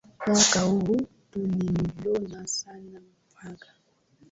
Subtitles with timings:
[0.29, 0.97] Mwaka huu
[1.31, 3.67] tulivuna sana mpunga